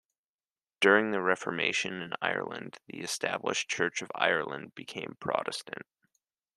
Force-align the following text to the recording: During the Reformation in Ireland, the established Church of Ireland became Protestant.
During 0.79 1.11
the 1.11 1.21
Reformation 1.21 2.01
in 2.01 2.13
Ireland, 2.23 2.79
the 2.87 3.01
established 3.01 3.69
Church 3.69 4.01
of 4.01 4.11
Ireland 4.15 4.73
became 4.73 5.15
Protestant. 5.19 5.85